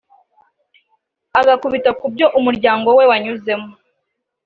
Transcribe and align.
agakubita 1.39 1.91
ku 1.99 2.05
byo 2.13 2.25
ubmuryango 2.37 2.87
we 2.97 3.03
wanyuzemo 3.11 3.69